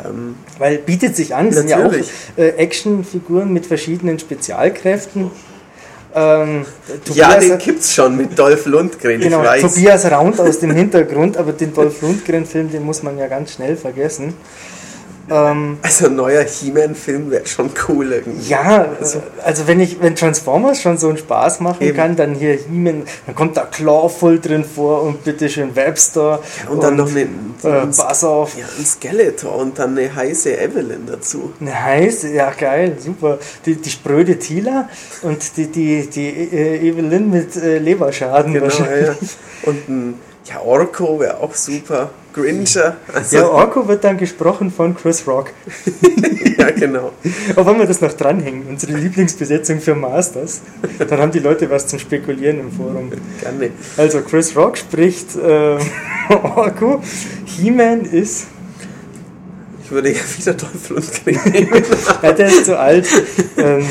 [0.05, 2.11] Ähm, Weil bietet sich an, das sind ja auch Natürlich.
[2.37, 5.31] äh, Actionfiguren mit verschiedenen Spezialkräften.
[6.13, 6.65] Ähm,
[7.13, 9.73] ja, den gibt's schon mit Dolph Lundgren, Genau, ich weiß.
[9.73, 13.75] Tobias Raund aus dem Hintergrund, aber den Dolph Lundgren-Film, den muss man ja ganz schnell
[13.75, 14.33] vergessen.
[15.29, 18.49] Ähm, Also ein neuer He-Man-Film wäre schon cool irgendwie.
[18.49, 18.87] ja, äh,
[19.43, 21.97] also wenn ich, wenn Transformers schon so einen Spaß machen Eben.
[21.97, 26.95] kann, dann hier He-Man, dann kommt da Clawful drin vor und bitteschön Webster Und dann
[26.95, 27.25] noch eine, äh,
[27.81, 31.51] ein, ja, ein Skeletor und dann eine heiße Evelyn dazu.
[31.59, 33.37] Nice, ja geil, super.
[33.65, 34.87] Die, die spröde Tila
[35.23, 39.07] und die, die, die äh, Evelyn mit äh, Leberschaden Genau, ja, wahrscheinlich.
[39.07, 39.69] ja.
[39.69, 40.13] Und ein
[40.49, 42.09] ja, Orko wäre auch super.
[42.33, 42.97] Grincher.
[43.13, 45.51] Also, Ja, Orko wird dann gesprochen von Chris Rock.
[46.57, 47.11] ja, genau.
[47.55, 50.61] Aber wenn wir das noch dranhängen, unsere Lieblingsbesetzung für Masters,
[50.99, 53.11] dann haben die Leute was zum Spekulieren im Forum.
[53.41, 53.71] Gerne.
[53.97, 55.77] Also Chris Rock spricht äh,
[56.29, 57.01] Orko,
[57.45, 58.47] He-Man ist,
[59.83, 61.83] Ich würde ja wieder Dolph Lundgren nehmen.
[62.21, 63.07] ja, der ist zu alt.
[63.57, 63.85] Ähm,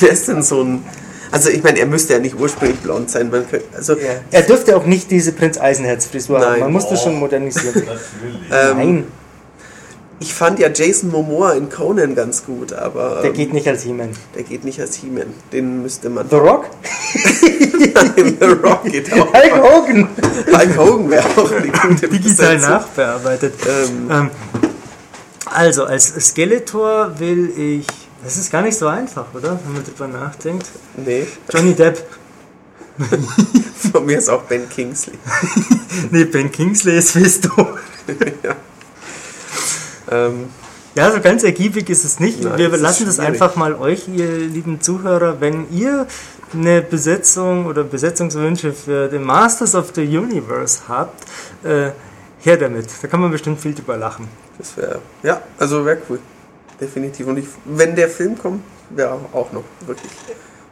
[0.00, 0.84] Wer ist denn so ein.
[1.30, 3.30] Also, ich meine, er müsste ja nicht ursprünglich blond sein.
[3.30, 4.20] Man könnte, also, ja.
[4.30, 6.60] Er dürfte auch nicht diese Prinz Eisenherz-Frisur haben.
[6.60, 7.82] Man muss das schon modernisieren.
[8.50, 9.04] Ähm, Nein,
[10.20, 13.82] ich fand ja Jason Momoa in Conan ganz gut, aber der ähm, geht nicht als
[13.84, 14.08] He-Man.
[14.34, 15.26] der geht nicht als He-Man.
[15.52, 16.28] Den müsste man.
[16.28, 16.64] The Rock?
[17.14, 19.32] Nein, The Rock geht auch.
[19.32, 20.08] Hulk Hogan!
[20.52, 22.70] Hulk Hogan wäre auch eine gute Digital Besetzung.
[22.70, 23.54] nachbearbeitet.
[23.68, 24.30] Ähm, Ähm,
[25.54, 27.86] also, als Skeletor will ich.
[28.24, 29.58] Das ist gar nicht so einfach, oder?
[29.64, 30.66] Wenn man drüber nachdenkt.
[30.96, 32.04] nee, Johnny Depp.
[33.92, 35.14] von mir ist auch Ben Kingsley.
[36.10, 37.50] Nee, Ben Kingsley ist Fisto.
[40.10, 40.46] Ähm,
[40.94, 42.42] Ja, so ganz ergiebig ist es nicht.
[42.42, 46.06] Nein, Wir lassen das einfach mal euch, ihr lieben Zuhörer, wenn ihr
[46.54, 51.24] eine Besetzung oder Besetzungswünsche für den Masters of the Universe habt,
[51.62, 51.90] äh,
[52.40, 52.86] her damit.
[53.02, 54.28] Da kann man bestimmt viel drüber lachen.
[54.56, 55.00] das wäre.
[55.22, 56.18] Ja, also wäre cool.
[56.80, 57.26] Definitiv.
[57.26, 60.10] Und ich, wenn der Film kommt, wäre auch noch wirklich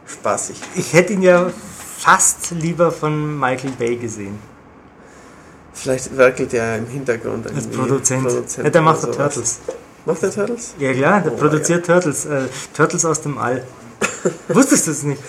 [0.07, 0.59] spaßig.
[0.75, 1.51] Ich hätte ihn ja
[1.99, 4.39] fast lieber von Michael Bay gesehen.
[5.73, 8.57] Vielleicht werkelt er im Hintergrund Als irgendwie Produzent.
[8.57, 9.15] ja, der macht sowas.
[9.17, 9.59] Turtles.
[10.05, 10.73] Macht der Turtles?
[10.79, 12.25] Ja klar, der Oh, produziert Turtles.
[12.25, 12.43] Äh,
[12.73, 13.63] Turtles aus dem All.
[14.47, 15.21] Wusstest du es nicht?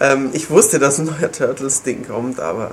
[0.00, 2.72] Ähm, ich wusste, dass ein neuer Turtles-Ding kommt, aber.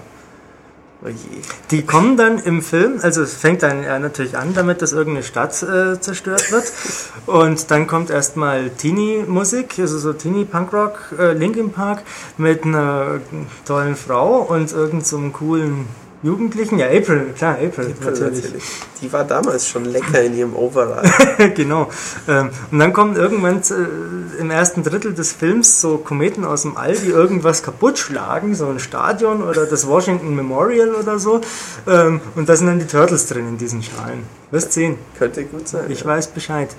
[1.72, 5.24] Die kommen dann im Film, also es fängt dann ja natürlich an damit, dass irgendeine
[5.24, 6.66] Stadt äh, zerstört wird.
[7.26, 12.04] Und dann kommt erstmal Teenie-Musik, also so Teenie-Punkrock, äh, Linkin Park,
[12.38, 13.22] mit einer
[13.66, 15.88] tollen Frau und irgendeinem so coolen
[16.22, 16.80] Jugendlichen.
[16.80, 18.44] Ja, April, klar, April, natürlich.
[18.44, 18.64] Natürlich.
[19.02, 21.10] Die war damals schon lecker in ihrem Overall.
[21.56, 21.90] genau.
[22.28, 26.76] Ähm, und dann kommen irgendwann äh, im ersten Drittel des Films so Kometen aus dem
[26.76, 31.40] All, die irgendwas kaputt schlagen, so ein Stadion oder das Washington Memorial oder so.
[31.88, 34.39] Ähm, und da sind dann die Turtles drin in diesen Schalen.
[34.52, 34.98] Wirst sehen.
[35.20, 35.86] Könnte gut sein.
[35.92, 36.06] Ich ja.
[36.08, 36.70] weiß Bescheid.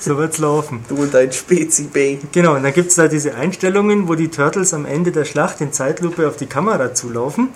[0.00, 0.82] So wird's laufen.
[0.88, 2.18] Du und dein Spezi Bay.
[2.32, 5.70] Genau, und dann gibt's da diese Einstellungen, wo die Turtles am Ende der Schlacht in
[5.70, 7.50] Zeitlupe auf die Kamera zulaufen.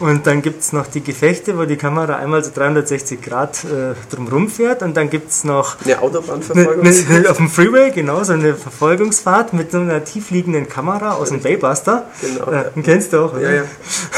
[0.00, 4.48] Und dann gibt's noch die Gefechte, wo die Kamera einmal so 360 Grad äh, drumrum
[4.48, 4.82] fährt.
[4.82, 6.82] Und dann gibt's noch Eine Ne, Autobahnverfolgung.
[6.82, 11.40] ne, auf dem Freeway, genau, so eine Verfolgungsfahrt mit so einer tiefliegenden Kamera aus dem
[11.40, 12.06] Baybuster.
[12.20, 12.64] Genau, Äh, ja.
[12.82, 13.42] kennst du auch, oder?
[13.42, 13.64] Ja, ja.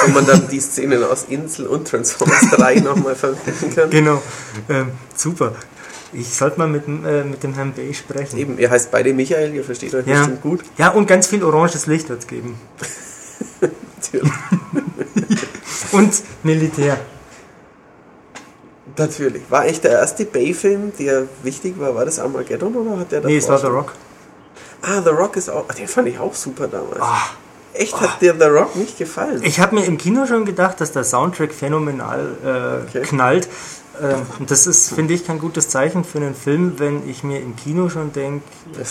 [0.07, 3.91] Wo man dann die Szenen aus Insel und Transformers 3 nochmal verwenden kann.
[3.91, 4.23] Genau.
[4.71, 5.53] Ähm, super.
[6.13, 8.39] Ich sollte mal mit, dem, äh, mit dem Herrn Bay sprechen.
[8.39, 10.19] Eben, ihr heißt beide Michael, ihr versteht euch Ja.
[10.19, 10.61] bestimmt gut.
[10.79, 12.59] ja, und ganz viel oranges Licht wird es geben.
[13.61, 14.33] Natürlich.
[15.93, 16.99] Und Militär.
[18.97, 19.43] Natürlich.
[19.51, 21.95] War echt der erste Bay-Film, der wichtig war?
[21.95, 23.93] War das Armageddon oder hat der Nee, es war The Rock.
[24.83, 25.67] Ah, The Rock ist auch.
[25.73, 27.01] Den fand ich auch super damals.
[27.01, 27.23] Ah.
[27.73, 29.41] Echt, hat dir The Rock nicht gefallen?
[29.43, 33.03] Ich habe mir im Kino schon gedacht, dass der Soundtrack phänomenal äh, Okay.
[33.03, 33.49] knallt.
[34.03, 37.41] Ähm, und das ist, finde ich, kein gutes Zeichen für einen Film, wenn ich mir
[37.41, 38.45] im Kino schon denke,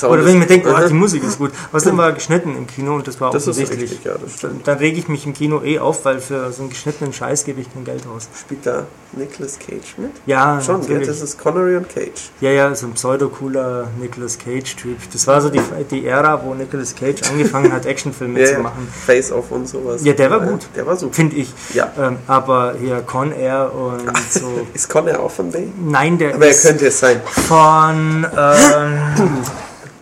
[0.07, 1.51] oder wenn ich mir denke, oh, die Musik ist gut.
[1.71, 3.91] Außerdem war geschnitten im Kino und das war Das ist offensichtlich.
[3.91, 4.47] richtig, ja, das.
[4.63, 7.59] Dann rege ich mich im Kino eh auf, weil für so einen geschnittenen Scheiß gebe
[7.61, 8.29] ich kein Geld aus.
[8.39, 10.11] Spielt da Nicolas Cage mit?
[10.25, 11.07] Ja, Schon, natürlich.
[11.07, 12.31] Das ist Connery und Cage.
[12.41, 14.97] Ja, ja, so ein pseudo-cooler Nicolas Cage-Typ.
[15.11, 15.61] Das war so die,
[15.91, 18.59] die Ära, wo Nicolas Cage angefangen hat, Actionfilme Ja, zu ja.
[18.59, 18.87] machen.
[19.05, 20.03] Face-Off und sowas.
[20.03, 20.67] Ja, der war gut.
[20.75, 21.13] Der war super.
[21.13, 21.53] Finde ich.
[21.73, 21.91] Ja.
[21.99, 24.65] Ähm, aber hier Con Air und so.
[24.93, 25.71] Ist Conner auch von Bay?
[25.84, 27.19] Nein, der Aber er ist könnte es sein.
[27.25, 29.43] von ähm,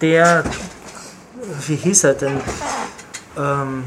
[0.01, 0.43] der.
[1.65, 2.41] Wie hieß er denn?
[3.37, 3.85] Ähm,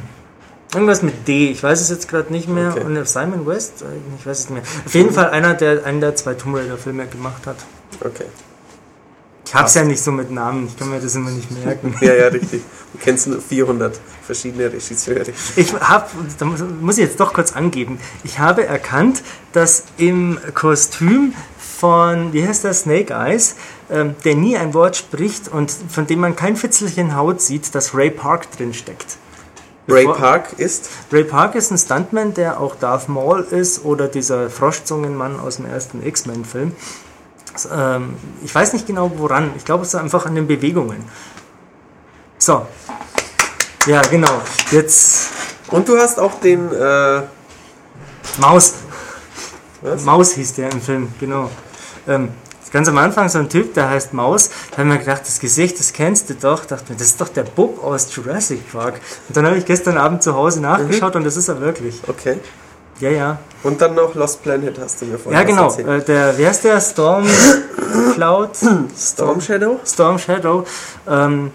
[0.73, 2.71] irgendwas mit D, ich weiß es jetzt gerade nicht mehr.
[2.71, 2.85] Okay.
[2.85, 3.85] Und Simon West?
[4.19, 4.62] Ich weiß es nicht mehr.
[4.87, 7.57] Auf jeden Fall einer, der einen der zwei Tomb Raider-Filme gemacht hat.
[8.01, 8.25] Okay.
[9.46, 11.94] Ich hab's ja nicht so mit Namen, ich kann mir das immer nicht merken.
[12.00, 12.62] Ja, ja, richtig.
[12.92, 15.24] Du kennst nur 400 verschiedene Regisseure.
[15.57, 16.07] Ich habe,
[16.38, 22.46] da muss, ich jetzt doch kurz angeben, ich habe erkannt, dass im Kostüm von, wie
[22.46, 23.57] heißt der, Snake Eyes,
[23.90, 27.94] ähm, der nie ein Wort spricht und von dem man kein Fitzelchen Haut sieht, dass
[27.94, 29.18] Ray Park drin steckt.
[29.87, 30.88] Ray Park ist.
[31.12, 35.66] Ray Park ist ein Stuntman, der auch Darth Maul ist oder dieser Froschzungenmann aus dem
[35.66, 36.72] ersten X-Men-Film.
[37.73, 39.53] Ähm, ich weiß nicht genau woran.
[39.57, 41.05] Ich glaube, es ist einfach an den Bewegungen.
[42.38, 42.67] So.
[43.87, 44.40] Ja, genau.
[44.71, 45.29] Jetzt
[45.71, 46.73] Und du hast auch den.
[46.73, 47.23] Äh,
[48.38, 48.75] Maus.
[49.83, 50.05] Was?
[50.05, 51.51] Maus hieß der im Film, genau.
[52.09, 52.31] Ähm,
[52.73, 54.51] ganz am Anfang so ein Typ, der heißt Maus.
[54.71, 56.64] Da habe ich mir gedacht, das Gesicht, das kennst du doch.
[56.64, 59.01] Dachte mir, das ist doch der Bub aus Jurassic Park.
[59.29, 62.01] Und dann habe ich gestern Abend zu Hause nachgeschaut und das ist er wirklich.
[62.09, 62.38] okay.
[63.00, 63.38] Ja, ja.
[63.64, 65.64] Und dann noch Lost Planet hast du mir vorhin Ja, genau.
[65.64, 65.88] erzählt.
[65.88, 66.80] Äh, der, wer ist der?
[66.80, 67.26] Storm
[68.14, 68.50] Cloud?
[68.96, 69.80] Storm Shadow?
[69.85, 70.64] Storm Shadow
[71.09, 71.50] ähm,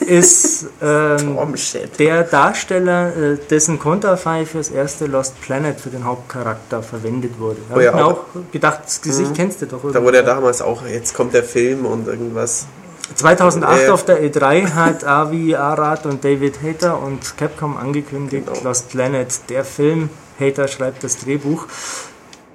[0.00, 1.86] ist ähm, Storm Shadow.
[1.98, 7.58] der Darsteller, äh, dessen Konterfei fürs erste Lost Planet für den Hauptcharakter verwendet wurde.
[7.70, 9.80] Da Oh ja, auch- auch gedacht, das Gesicht kennst du doch.
[9.92, 12.66] Da wurde ja damals auch, jetzt kommt der Film und irgendwas.
[13.14, 18.60] 2008 Äh, auf der E3 hat Avi Arad und David Hater und Capcom angekündigt, Genau.
[18.64, 20.08] Lost Planet, der Film.
[20.42, 21.66] Hater schreibt das Drehbuch.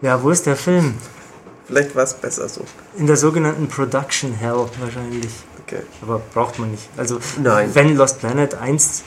[0.02, 0.96] Ja, wo ist der Film?
[1.66, 2.62] Vielleicht war es besser so.
[2.98, 5.32] In der sogenannten Production Hell wahrscheinlich.
[5.66, 5.82] Okay.
[6.02, 6.88] Aber braucht man nicht.
[6.96, 7.72] Also, Nein.
[7.74, 9.04] wenn Lost Planet 1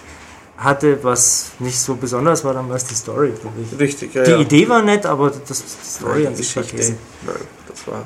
[0.58, 3.78] hatte, was nicht so besonders war, dann war es die Story, glaube ich.
[3.80, 4.24] Richtig, ja.
[4.24, 4.38] Die ja.
[4.40, 6.68] Idee war nett, aber das die Story Nein, an die sich Geschichte.
[6.76, 6.98] vergessen.
[7.26, 8.04] Nein, das war.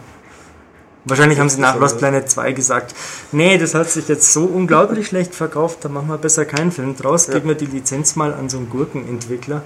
[1.07, 1.79] Wahrscheinlich haben sie nach.
[1.81, 2.95] Lost Planet 2 gesagt,
[3.33, 6.97] nee, das hat sich jetzt so unglaublich schlecht verkauft, da machen wir besser keinen Film
[6.97, 7.35] draus, Ja.
[7.35, 9.63] geben wir die Lizenz mal an so einen Gurkenentwickler.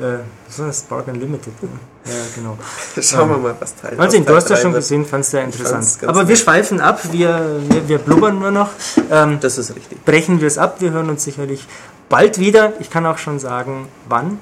[0.00, 1.68] Äh, das war Spark Unlimited, ne?
[2.06, 2.56] Ja, genau.
[3.00, 5.36] Schauen wir mal, was Teil Also, was du hast ja Teil schon gesehen, fandst du
[5.36, 5.98] ja interessant.
[6.06, 8.70] Aber wir schweifen ab, wir, wir, wir blubbern nur noch.
[9.10, 10.02] Ähm, Das ist richtig.
[10.04, 10.76] brechen wir es ab.
[10.78, 11.66] Wir hören uns sicherlich
[12.08, 12.72] bald wieder.
[12.80, 14.38] Ich kann auch schon sagen, wann.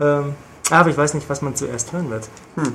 [0.00, 0.34] Ähm,
[0.70, 2.28] aber ich weiß nicht, was man zuerst hören wird.
[2.56, 2.72] Hm.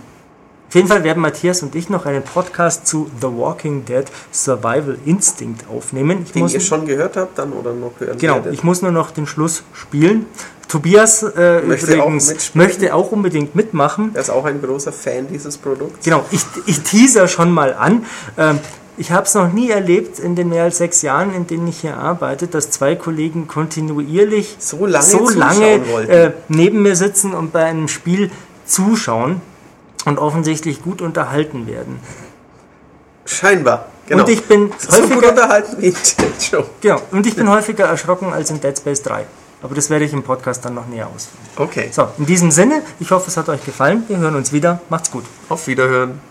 [0.72, 4.98] Auf jeden Fall werden Matthias und ich noch einen Podcast zu The Walking Dead Survival
[5.06, 6.22] Instinct aufnehmen.
[6.24, 8.54] Ich Den muss, ihr schon gehört habt, dann oder noch hören genau, werdet.
[8.54, 10.28] ich muss nur noch den Schluss spielen.
[10.72, 12.66] Tobias äh, Möchte auch übrigens mitspielen?
[12.66, 14.12] möchte auch unbedingt mitmachen.
[14.14, 16.06] Er ist auch ein großer Fan dieses Produkts.
[16.06, 18.06] Genau, ich, ich teaser schon mal an.
[18.38, 18.58] Ähm,
[18.98, 21.82] ich habe es noch nie erlebt in den mehr als sechs Jahren, in denen ich
[21.82, 25.74] hier arbeite, dass zwei Kollegen kontinuierlich So lange so lange
[26.08, 28.32] äh, neben mir sitzen und bei einem Spiel
[28.66, 29.42] zuschauen
[30.06, 32.00] und offensichtlich gut unterhalten werden.
[33.26, 33.88] Scheinbar.
[34.08, 34.24] Genau.
[34.24, 35.96] Und ich bin so gut häufiger, unterhalten wie in
[36.40, 36.64] Show.
[36.80, 39.26] genau, und ich bin häufiger erschrocken als in Dead Space 3.
[39.62, 41.46] Aber das werde ich im Podcast dann noch näher ausführen.
[41.56, 41.90] Okay.
[41.92, 44.04] So, in diesem Sinne, ich hoffe, es hat euch gefallen.
[44.08, 44.82] Wir hören uns wieder.
[44.90, 45.26] Macht's gut.
[45.50, 46.31] Auf Wiederhören.